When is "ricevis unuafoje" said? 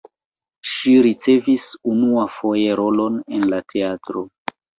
1.07-2.79